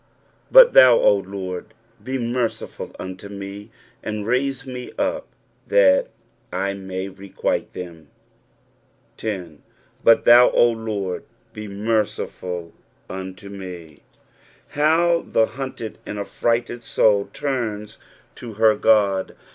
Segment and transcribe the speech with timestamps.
[0.45, 3.69] 10 But thou, O Lord, be merciful unto me,
[4.01, 5.27] and raise me up,
[5.67, 6.07] that
[6.51, 8.07] I may requite them.
[9.17, 9.61] 10.
[10.03, 12.71] "But thou, 0 Lord, J>e mere^fuX
[13.07, 13.97] vnto nu."
[14.69, 17.99] How the hunted and affrighted soul turns
[18.33, 19.35] to her Ood